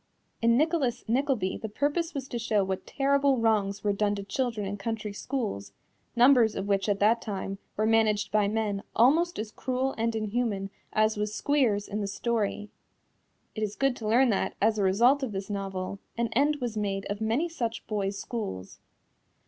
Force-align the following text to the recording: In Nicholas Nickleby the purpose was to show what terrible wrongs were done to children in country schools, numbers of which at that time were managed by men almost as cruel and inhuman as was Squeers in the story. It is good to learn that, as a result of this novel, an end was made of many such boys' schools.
In 0.41 0.57
Nicholas 0.57 1.05
Nickleby 1.07 1.57
the 1.59 1.69
purpose 1.69 2.15
was 2.15 2.27
to 2.29 2.39
show 2.39 2.63
what 2.63 2.87
terrible 2.87 3.37
wrongs 3.37 3.83
were 3.83 3.93
done 3.93 4.15
to 4.15 4.23
children 4.23 4.65
in 4.65 4.75
country 4.77 5.13
schools, 5.13 5.73
numbers 6.15 6.55
of 6.55 6.65
which 6.67 6.89
at 6.89 6.97
that 7.01 7.21
time 7.21 7.59
were 7.77 7.85
managed 7.85 8.31
by 8.31 8.47
men 8.47 8.81
almost 8.95 9.37
as 9.37 9.51
cruel 9.51 9.93
and 9.99 10.15
inhuman 10.15 10.71
as 10.91 11.17
was 11.17 11.35
Squeers 11.35 11.87
in 11.87 12.01
the 12.01 12.07
story. 12.07 12.71
It 13.53 13.61
is 13.61 13.75
good 13.75 13.95
to 13.97 14.07
learn 14.07 14.29
that, 14.31 14.55
as 14.59 14.79
a 14.79 14.83
result 14.83 15.21
of 15.21 15.33
this 15.33 15.51
novel, 15.51 15.99
an 16.17 16.29
end 16.33 16.55
was 16.55 16.75
made 16.75 17.05
of 17.05 17.21
many 17.21 17.47
such 17.47 17.85
boys' 17.85 18.17
schools. 18.17 18.79